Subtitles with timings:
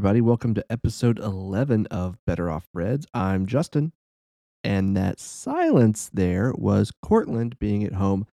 [0.00, 3.06] Everybody, welcome to episode 11 of Better Off Reds.
[3.12, 3.92] I'm Justin,
[4.64, 8.26] and that silence there was Cortland being at home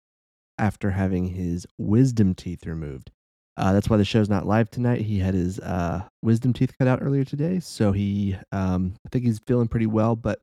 [0.57, 3.11] after having his wisdom teeth removed.
[3.57, 5.01] Uh, that's why the show's not live tonight.
[5.01, 9.25] He had his uh, wisdom teeth cut out earlier today, so he, um, I think
[9.25, 10.39] he's feeling pretty well, but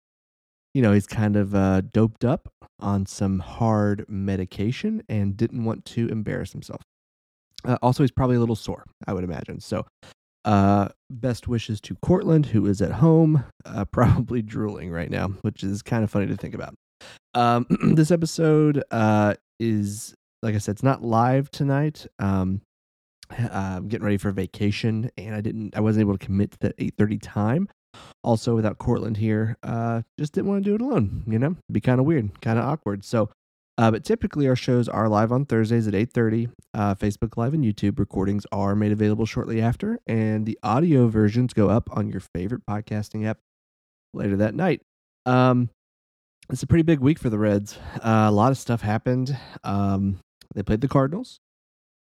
[0.74, 5.86] you know, he's kind of uh, doped up on some hard medication and didn't want
[5.86, 6.82] to embarrass himself.
[7.64, 9.58] Uh, also, he's probably a little sore, I would imagine.
[9.58, 9.86] So,
[10.44, 15.62] uh, best wishes to Cortland, who is at home, uh, probably drooling right now, which
[15.62, 16.74] is kind of funny to think about.
[17.34, 22.06] Um, this episode uh, is, like I said, it's not live tonight.
[22.18, 22.60] Um,
[23.30, 26.76] I'm getting ready for vacation, and I didn't, I wasn't able to commit to that
[26.78, 27.68] 8:30 time.
[28.22, 31.22] Also, without Cortland here, uh, just didn't want to do it alone.
[31.26, 33.04] You know, be kind of weird, kind of awkward.
[33.04, 33.30] So
[33.76, 36.50] uh, but typically, our shows are live on Thursdays at 8.30.
[36.72, 41.52] Uh, Facebook Live and YouTube recordings are made available shortly after, and the audio versions
[41.52, 43.38] go up on your favorite podcasting app
[44.12, 44.82] later that night.
[45.26, 45.70] Um,
[46.50, 47.78] it's a pretty big week for the Reds.
[47.96, 49.36] Uh, a lot of stuff happened.
[49.64, 50.18] Um,
[50.54, 51.40] they played the Cardinals,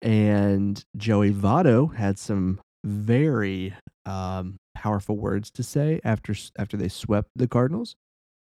[0.02, 3.74] and Joey Votto had some very
[4.06, 7.96] um, powerful words to say after after they swept the Cardinals.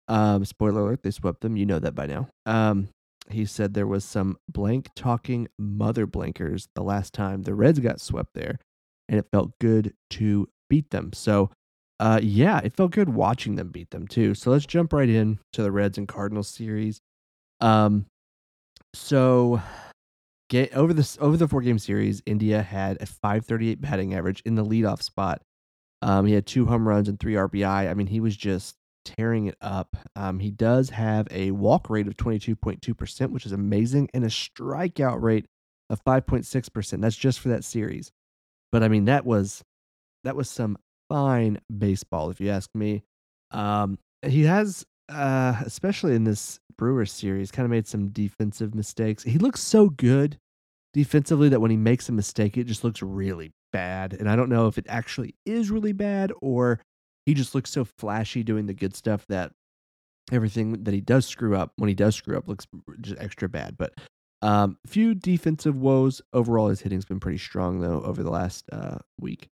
[0.07, 1.55] Um, spoiler alert, they swept them.
[1.55, 2.27] You know that by now.
[2.45, 2.89] Um,
[3.29, 8.01] he said there was some blank talking mother blankers the last time the Reds got
[8.01, 8.57] swept there,
[9.07, 11.11] and it felt good to beat them.
[11.13, 11.51] So,
[11.99, 14.33] uh, yeah, it felt good watching them beat them too.
[14.33, 16.99] So let's jump right in to the Reds and Cardinals series.
[17.59, 18.05] Um,
[18.93, 19.61] so
[20.49, 24.55] get over this over the four game series, India had a 538 batting average in
[24.55, 25.41] the leadoff spot.
[26.01, 27.89] Um, he had two home runs and three RBI.
[27.89, 29.95] I mean, he was just tearing it up.
[30.15, 35.21] Um, he does have a walk rate of 22.2%, which is amazing, and a strikeout
[35.21, 35.45] rate
[35.89, 37.01] of 5.6%.
[37.01, 38.11] That's just for that series.
[38.71, 39.63] But I mean, that was
[40.23, 40.77] that was some
[41.09, 43.03] fine baseball, if you ask me.
[43.51, 49.23] Um, he has, uh, especially in this Brewers series, kind of made some defensive mistakes.
[49.23, 50.37] He looks so good
[50.93, 54.13] defensively that when he makes a mistake, it just looks really bad.
[54.13, 56.79] And I don't know if it actually is really bad or
[57.25, 59.51] he just looks so flashy doing the good stuff that
[60.31, 62.67] everything that he does screw up when he does screw up looks
[63.01, 63.77] just extra bad.
[63.77, 63.93] But
[64.41, 66.69] um, few defensive woes overall.
[66.69, 69.49] His hitting's been pretty strong though over the last uh, week.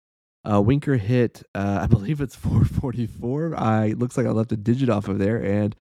[0.50, 3.54] Uh, Winker hit, uh, I believe it's 444.
[3.56, 5.74] I looks like I left a digit off of there, and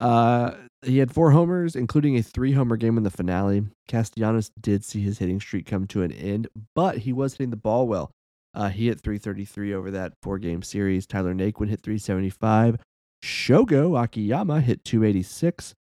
[0.00, 0.52] uh,
[0.82, 3.64] he had four homers, including a three homer game in the finale.
[3.88, 7.56] Castellanos did see his hitting streak come to an end, but he was hitting the
[7.56, 8.10] ball well.
[8.58, 11.06] Uh, he hit 333 over that four game series.
[11.06, 12.78] Tyler Naquin hit 375.
[13.24, 15.74] Shogo Akiyama hit 286.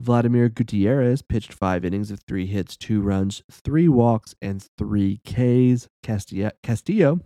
[0.00, 5.88] Vladimir Gutierrez pitched five innings of three hits, two runs, three walks, and three Ks.
[6.02, 7.20] Castillo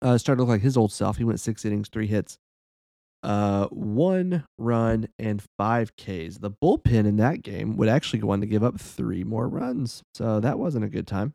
[0.00, 1.16] uh, started to look like his old self.
[1.16, 2.38] He went six innings, three hits,
[3.24, 6.38] uh, one run, and five Ks.
[6.38, 10.04] The bullpen in that game would actually go on to give up three more runs.
[10.14, 11.34] So that wasn't a good time.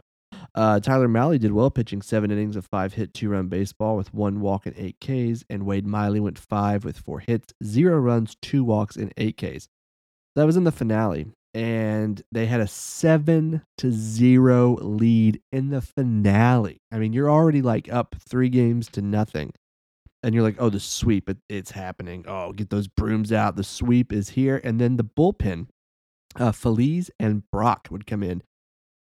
[0.55, 4.13] Uh, Tyler Mahle did well, pitching seven innings of five hit, two run baseball with
[4.13, 5.43] one walk and eight Ks.
[5.49, 9.67] And Wade Miley went five with four hits, zero runs, two walks, and eight Ks.
[10.35, 11.25] That was in the finale.
[11.55, 16.81] And they had a seven to zero lead in the finale.
[16.91, 19.53] I mean, you're already like up three games to nothing.
[20.23, 22.25] And you're like, oh, the sweep, it, it's happening.
[22.27, 23.55] Oh, get those brooms out.
[23.55, 24.61] The sweep is here.
[24.63, 25.67] And then the bullpen,
[26.37, 28.41] uh, Feliz and Brach would come in.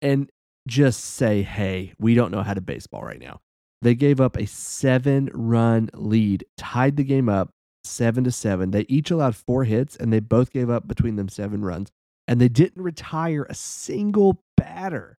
[0.03, 0.31] And
[0.67, 3.41] just say, hey, we don't know how to baseball right now.
[3.83, 7.51] They gave up a seven run lead, tied the game up
[7.85, 8.71] seven to seven.
[8.71, 11.91] They each allowed four hits and they both gave up between them seven runs.
[12.29, 15.17] And they didn't retire a single batter.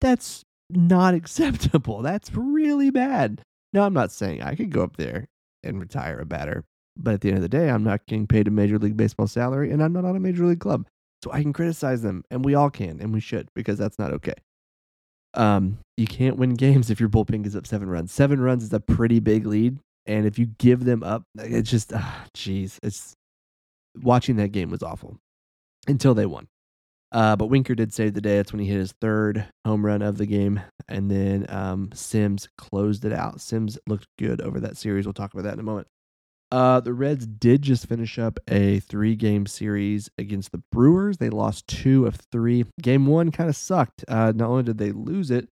[0.00, 2.02] That's not acceptable.
[2.02, 3.42] That's really bad.
[3.72, 5.28] Now, I'm not saying I could go up there
[5.62, 6.64] and retire a batter,
[6.96, 9.26] but at the end of the day, I'm not getting paid a Major League Baseball
[9.26, 10.86] salary and I'm not on a Major League club.
[11.24, 14.12] So I can criticize them, and we all can, and we should, because that's not
[14.12, 14.34] okay.
[15.32, 18.12] Um, you can't win games if your bullpen gives up seven runs.
[18.12, 21.94] Seven runs is a pretty big lead, and if you give them up, it's just,
[21.94, 23.14] ah, jeez, it's
[24.02, 25.16] watching that game was awful
[25.88, 26.46] until they won.
[27.10, 28.36] Uh, but Winker did save the day.
[28.36, 30.60] That's when he hit his third home run of the game.
[30.88, 33.40] And then um, Sims closed it out.
[33.40, 35.06] Sims looked good over that series.
[35.06, 35.86] We'll talk about that in a moment.
[36.54, 41.16] Uh, the Reds did just finish up a three game series against the Brewers.
[41.16, 42.64] They lost two of three.
[42.80, 44.04] Game one kind of sucked.
[44.06, 45.48] Uh, not only did they lose it,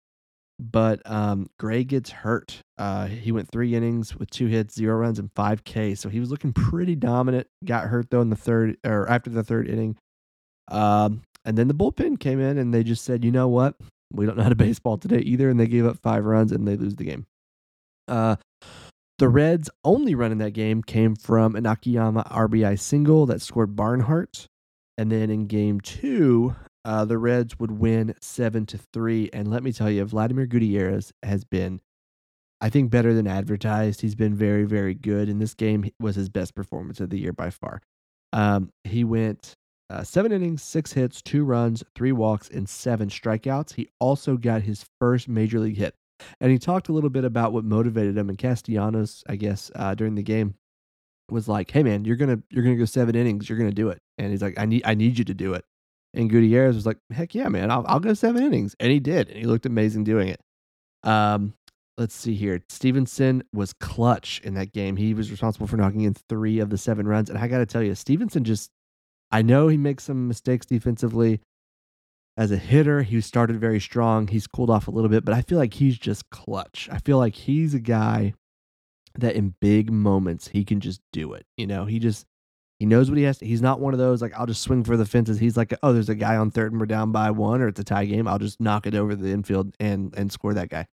[0.59, 2.62] but um, Gray gets hurt.
[2.77, 5.95] Uh, he went three innings with two hits, zero runs, and five K.
[5.95, 7.48] So he was looking pretty dominant.
[7.65, 9.98] Got hurt though in the third or after the third inning.
[10.68, 13.74] Um, and then the bullpen came in and they just said, you know what?
[14.13, 15.50] We don't know how to baseball today either.
[15.50, 17.25] And they gave up five runs and they lose the game.
[18.07, 18.36] Uh,
[19.22, 23.76] the Reds' only run in that game came from an Akiyama RBI single that scored
[23.76, 24.48] Barnhart.
[24.98, 29.30] And then in game two, uh, the Reds would win seven to three.
[29.32, 31.82] And let me tell you, Vladimir Gutierrez has been,
[32.62, 34.02] I think, better than advertised.
[34.02, 35.30] He's been very, very good.
[35.30, 37.80] And this game was his best performance of the year by far.
[38.34, 39.54] Um, he went
[39.92, 43.76] uh, seven innings, six hits, two runs, three walks, and seven strikeouts.
[43.76, 45.94] He also got his first major league hit.
[46.40, 48.30] And he talked a little bit about what motivated him.
[48.30, 50.56] And Castellanos, I guess, uh, during the game,
[51.30, 53.50] was like, "Hey, man, you're gonna you're gonna go seven innings.
[53.50, 55.66] You're gonna do it." And he's like, "I need I need you to do it."
[56.14, 59.30] And Gutierrez was like, "Heck yeah, man, I'll I'll go seven innings," and he did,
[59.30, 60.42] and he looked amazing doing it.
[61.04, 61.54] Um,
[61.98, 62.62] let's see here.
[62.70, 64.98] Stevenson was clutch in that game.
[64.98, 67.30] He was responsible for knocking in three of the seven runs.
[67.30, 68.72] And I got to tell you, Stevenson just,
[69.32, 71.42] I know he makes some mistakes defensively.
[72.38, 74.28] As a hitter, he started very strong.
[74.28, 76.88] He's cooled off a little bit, but I feel like he's just clutch.
[76.92, 78.33] I feel like he's a guy
[79.16, 81.45] that in big moments he can just do it.
[81.57, 82.25] You know, he just
[82.80, 83.45] he knows what he has to.
[83.45, 85.39] He's not one of those like I'll just swing for the fences.
[85.39, 87.80] He's like, oh, there's a guy on third and we're down by one, or it's
[87.80, 88.28] a tie game.
[88.28, 90.88] I'll just knock it over the infield and and score that guy.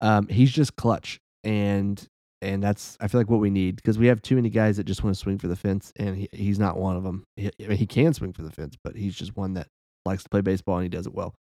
[0.00, 2.06] Um, he's just clutch, and
[2.42, 4.84] and that's I feel like what we need because we have too many guys that
[4.84, 7.24] just want to swing for the fence, and he, he's not one of them.
[7.36, 9.68] He, I mean, he can swing for the fence, but he's just one that
[10.06, 11.34] likes to play baseball and he does it well.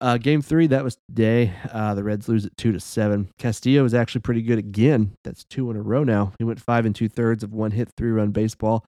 [0.00, 1.52] Uh, game three, that was today.
[1.70, 3.28] Uh, the Reds lose it two to seven.
[3.38, 5.12] Castillo is actually pretty good again.
[5.24, 6.32] That's two in a row now.
[6.38, 8.86] He went five and two thirds of one hit, three run baseball,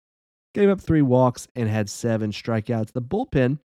[0.54, 2.92] gave up three walks, and had seven strikeouts.
[2.92, 3.58] The bullpen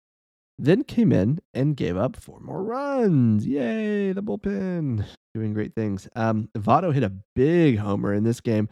[0.58, 3.48] then came in and gave up four more runs.
[3.48, 6.10] Yay, the bullpen doing great things.
[6.18, 8.68] Um, Votto hit a big homer in this game,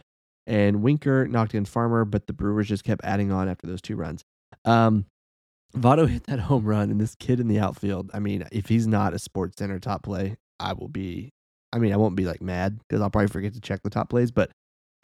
[0.46, 3.96] and Winker knocked in Farmer, but the Brewers just kept adding on after those two
[3.96, 4.22] runs.
[4.66, 5.06] Um,
[5.74, 8.10] Votto hit that home run, and this kid in the outfield.
[8.14, 11.30] I mean, if he's not a Sports Center top play, I will be.
[11.72, 14.08] I mean, I won't be like mad because I'll probably forget to check the top
[14.08, 14.50] plays, but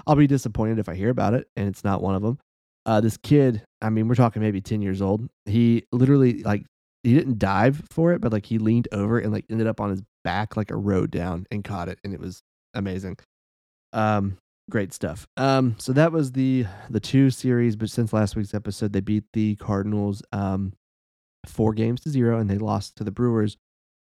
[0.06, 2.38] I'll be disappointed if I hear about it and it's not one of them.
[2.86, 5.28] Uh, this kid, I mean, we're talking maybe 10 years old.
[5.44, 6.64] He literally, like,
[7.02, 9.90] he didn't dive for it, but like he leaned over and like ended up on
[9.90, 11.98] his back like a road down and caught it.
[12.04, 12.42] And it was
[12.74, 13.18] amazing.
[13.92, 14.38] Um,
[14.70, 15.26] great stuff.
[15.36, 19.24] Um, so that was the the two series, but since last week's episode, they beat
[19.32, 20.72] the Cardinals um
[21.46, 23.56] four games to zero, and they lost to the Brewers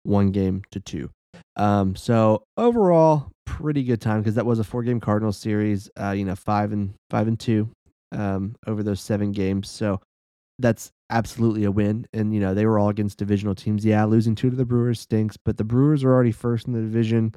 [0.04, 1.10] one game to two.
[1.56, 5.90] Um, so overall, pretty good time because that was a four game Cardinals series.
[6.00, 7.70] Uh, you know, five and five and two
[8.12, 9.70] um over those seven games.
[9.70, 10.00] So
[10.60, 12.06] that's absolutely a win.
[12.14, 13.86] And you know, they were all against divisional teams.
[13.86, 16.82] Yeah, losing two to the Brewers stinks, but the Brewers are already first in the
[16.82, 17.34] division.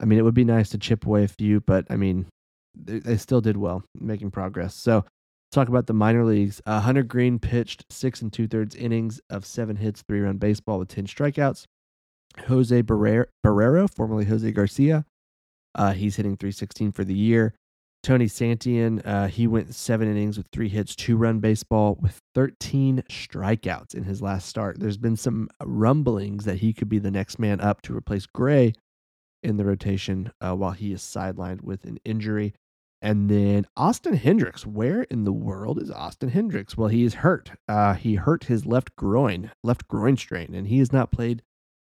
[0.00, 2.26] I mean, it would be nice to chip away a few, but I mean,
[2.74, 4.74] they, still did well, making progress.
[4.74, 5.04] So,
[5.52, 6.60] talk about the minor leagues.
[6.66, 10.78] Uh, Hunter Greene pitched six and two thirds innings of seven hits, three run baseball
[10.78, 11.66] with 10 strikeouts.
[12.48, 15.04] Jose Barrero, formerly Jose Garcia,
[15.74, 17.54] uh, he's hitting 316 for the year.
[18.02, 23.02] Tony Santillan, uh, he went seven innings with three hits, two run baseball with 13
[23.08, 24.78] strikeouts in his last start.
[24.78, 28.74] There's been some rumblings that he could be the next man up to replace Gray
[29.42, 32.52] in the rotation uh, while he is sidelined with an injury.
[33.04, 34.66] And then Austin Hendrix.
[34.66, 36.74] Where in the world is Austin Hendrix?
[36.74, 37.50] Well, he is hurt.
[37.68, 41.42] Uh, he hurt his left groin, left groin strain, and he has not played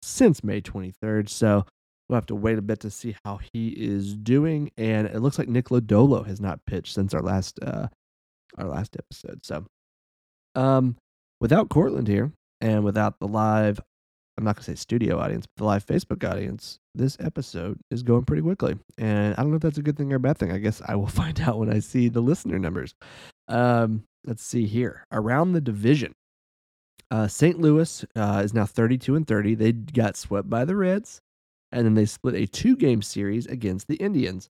[0.02, 1.30] since May 23rd.
[1.30, 1.64] So
[2.10, 4.72] we'll have to wait a bit to see how he is doing.
[4.78, 7.88] And it looks like Nick Lodolo has not pitched since our last uh,
[8.58, 9.46] our last episode.
[9.46, 9.64] So,
[10.56, 10.98] um,
[11.40, 12.32] without Cortland here
[12.62, 13.80] and without the live
[14.38, 18.04] I'm not going to say studio audience, but the live Facebook audience, this episode is
[18.04, 18.78] going pretty quickly.
[18.98, 20.52] And I don't know if that's a good thing or a bad thing.
[20.52, 22.94] I guess I will find out when I see the listener numbers.
[23.48, 25.06] Um, let's see here.
[25.12, 26.14] Around the division,
[27.12, 27.60] uh, St.
[27.60, 29.56] Louis uh, is now 32 and 30.
[29.56, 31.22] They got swept by the Reds,
[31.72, 34.50] and then they split a two game series against the Indians.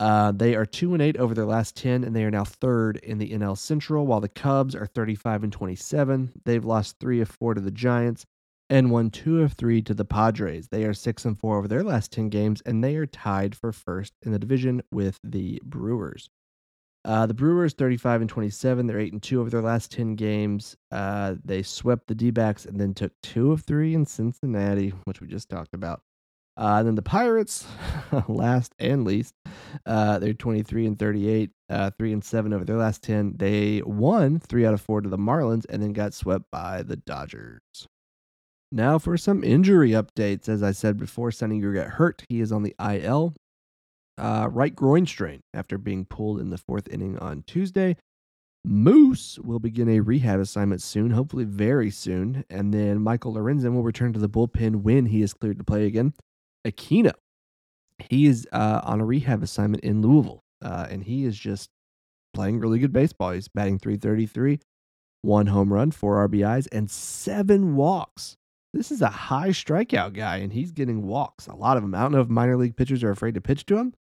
[0.00, 2.96] Uh, they are two and eight over their last ten, and they are now third
[3.02, 4.06] in the NL Central.
[4.06, 8.24] While the Cubs are thirty-five and twenty-seven, they've lost three of four to the Giants
[8.70, 10.68] and won two of three to the Padres.
[10.68, 13.72] They are six and four over their last 10 games, and they are tied for
[13.72, 16.30] first in the division with the Brewers.
[17.04, 18.86] Uh, the Brewers 35 and 27.
[18.86, 20.76] They're 8 and 2 over their last 10 games.
[20.92, 25.20] Uh, they swept the D backs and then took two of three in Cincinnati, which
[25.20, 26.02] we just talked about.
[26.56, 27.66] Uh, and then the Pirates,
[28.28, 29.34] last and least,
[29.86, 33.34] uh, they're 23 and 38, uh, 3 and 7 over their last 10.
[33.38, 36.96] They won three out of four to the Marlins and then got swept by the
[36.96, 37.88] Dodgers.
[38.72, 40.48] Now for some injury updates.
[40.48, 42.22] As I said before, Gray got hurt.
[42.28, 43.34] He is on the IL.
[44.18, 47.96] Uh, right groin strain after being pulled in the fourth inning on Tuesday.
[48.62, 52.44] Moose will begin a rehab assignment soon, hopefully very soon.
[52.50, 55.86] And then Michael Lorenzen will return to the bullpen when he is cleared to play
[55.86, 56.12] again.
[56.66, 57.14] Aquino
[58.08, 61.70] he is uh, on a rehab assignment in Louisville, uh, and he is just
[62.32, 63.32] playing really good baseball.
[63.32, 64.60] He's batting 333,
[65.22, 68.36] one home run, four RBIs, and seven walks.
[68.72, 71.94] This is a high strikeout guy, and he's getting walks, a lot of them.
[71.94, 73.94] I don't know if minor league pitchers are afraid to pitch to him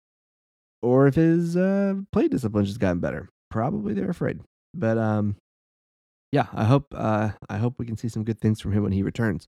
[0.82, 3.30] or if his uh, play discipline has gotten better.
[3.50, 4.40] Probably they're afraid.
[4.74, 5.36] But um,
[6.32, 8.92] yeah, I hope uh, I hope we can see some good things from him when
[8.92, 9.48] he returns.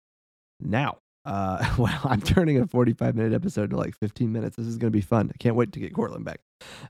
[0.59, 4.55] Now, uh, well, I'm turning a 45 minute episode to like 15 minutes.
[4.55, 5.31] This is going to be fun.
[5.33, 6.41] I can't wait to get Courtland back.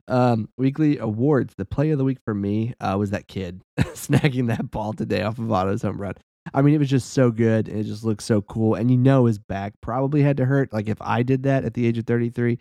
[0.07, 1.53] Um, weekly awards.
[1.57, 5.21] The play of the week for me uh, was that kid snagging that ball today
[5.21, 6.15] off of Votto's home run.
[6.53, 7.67] I mean, it was just so good.
[7.67, 8.75] It just looks so cool.
[8.75, 10.73] And you know, his back probably had to hurt.
[10.73, 12.57] Like, if I did that at the age of 33,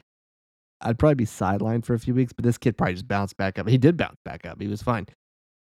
[0.82, 3.58] I'd probably be sidelined for a few weeks, but this kid probably just bounced back
[3.58, 3.68] up.
[3.68, 4.60] He did bounce back up.
[4.60, 5.06] He was fine.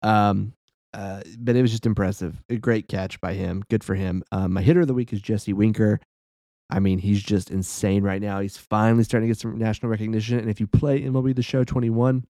[0.01, 0.53] Um,
[0.93, 2.41] uh, but it was just impressive.
[2.50, 3.63] A great catch by him.
[3.69, 4.24] Good for him.
[4.31, 6.00] Um, my hitter of the week is Jesse Winker.
[6.69, 8.39] I mean, he's just insane right now.
[8.39, 10.39] He's finally starting to get some national recognition.
[10.39, 12.25] And if you play MLB The Show 21,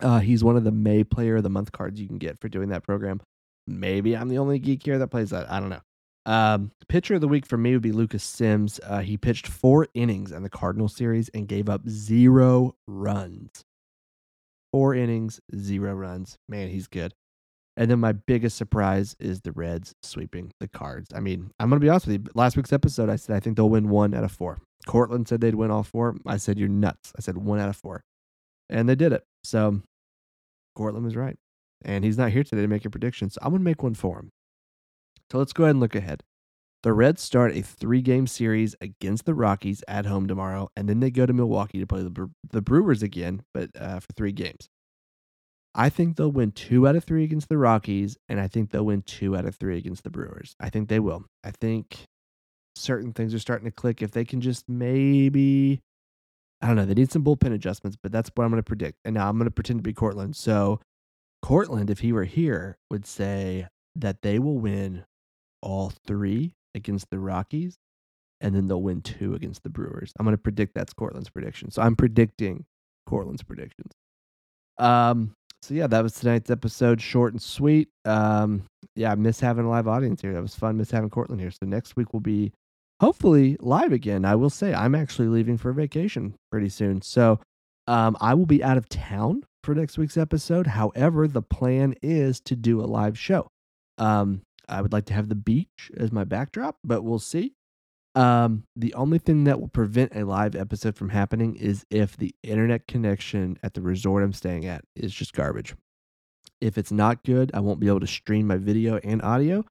[0.00, 2.48] uh, he's one of the May Player of the Month cards you can get for
[2.48, 3.20] doing that program.
[3.68, 5.50] Maybe I'm the only geek here that plays that.
[5.50, 5.80] I don't know.
[6.26, 8.80] Um, pitcher of the week for me would be Lucas Sims.
[8.84, 13.64] Uh, he pitched four innings in the Cardinal series and gave up zero runs.
[14.72, 16.36] Four innings, zero runs.
[16.48, 17.14] Man, he's good.
[17.78, 21.08] And then my biggest surprise is the Reds sweeping the Cards.
[21.14, 22.30] I mean, I'm going to be honest with you.
[22.34, 24.58] Last week's episode, I said I think they'll win one out of four.
[24.86, 26.16] Courtland said they'd win all four.
[26.26, 27.12] I said, You're nuts.
[27.16, 28.02] I said one out of four.
[28.68, 29.24] And they did it.
[29.44, 29.80] So
[30.74, 31.36] Courtland was right.
[31.84, 33.30] And he's not here today to make a prediction.
[33.30, 34.30] So I'm going to make one for him.
[35.30, 36.22] So let's go ahead and look ahead.
[36.82, 40.70] The Reds start a three game series against the Rockies at home tomorrow.
[40.76, 44.12] And then they go to Milwaukee to play the, the Brewers again, but uh, for
[44.14, 44.68] three games.
[45.74, 48.86] I think they'll win two out of three against the Rockies, and I think they'll
[48.86, 50.56] win two out of three against the Brewers.
[50.58, 51.24] I think they will.
[51.44, 52.04] I think
[52.74, 54.02] certain things are starting to click.
[54.02, 55.80] If they can just maybe,
[56.60, 58.98] I don't know, they need some bullpen adjustments, but that's what I'm going to predict.
[59.04, 60.36] And now I'm going to pretend to be Courtland.
[60.36, 60.80] So,
[61.42, 65.04] Courtland, if he were here, would say that they will win
[65.62, 67.76] all three against the Rockies,
[68.40, 70.12] and then they'll win two against the Brewers.
[70.18, 71.70] I'm going to predict that's Courtland's prediction.
[71.70, 72.64] So, I'm predicting
[73.08, 73.92] Courtland's predictions.
[74.78, 77.88] Um, so yeah, that was tonight's episode, short and sweet.
[78.04, 78.64] Um,
[78.94, 80.32] yeah, I miss having a live audience here.
[80.32, 80.76] That was fun.
[80.76, 81.50] Miss having Courtland here.
[81.50, 82.52] So next week will be
[83.00, 84.24] hopefully live again.
[84.24, 87.40] I will say I'm actually leaving for vacation pretty soon, so
[87.86, 90.66] um, I will be out of town for next week's episode.
[90.66, 93.50] However, the plan is to do a live show.
[93.98, 97.52] Um, I would like to have the beach as my backdrop, but we'll see.
[98.14, 102.34] Um, the only thing that will prevent a live episode from happening is if the
[102.42, 105.74] internet connection at the resort I'm staying at is just garbage.
[106.62, 109.66] If it's not good, I won't be able to stream my video and audio,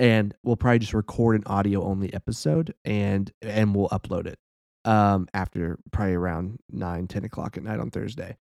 [0.00, 4.40] and we'll probably just record an audio only episode and and we'll upload it
[4.84, 8.36] um after probably around 9 10 o'clock at night on thursday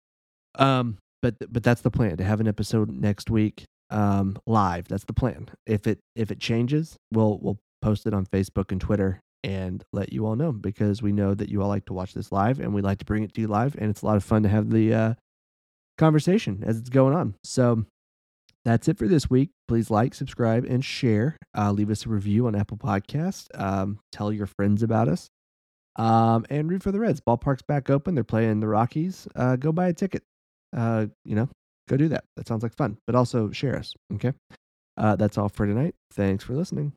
[0.55, 4.87] um but but that's the plan to have an episode next week um live.
[4.87, 5.49] That's the plan.
[5.65, 10.13] If it if it changes we'll we'll post it on facebook and twitter and let
[10.13, 12.73] you all know because we know that you all like to watch this live and
[12.73, 14.49] we like to bring it to you live and it's a lot of fun to
[14.49, 15.13] have the uh,
[15.97, 17.35] conversation as it's going on.
[17.43, 17.85] So
[18.63, 19.49] that's it for this week.
[19.67, 21.35] Please like subscribe and share.
[21.57, 25.29] Uh, leave us a review on apple podcast um, tell your friends about us.
[25.95, 27.21] Um, and root for the reds.
[27.21, 28.15] Ballpark's back open.
[28.15, 29.27] They're playing the rockies.
[29.35, 30.23] Uh, go buy a ticket
[30.75, 31.49] uh, you know
[31.89, 32.23] go do that.
[32.37, 32.97] That sounds like fun.
[33.05, 34.33] But also share us okay?
[34.97, 35.95] Uh, that's all for tonight.
[36.11, 36.93] Thanks for listening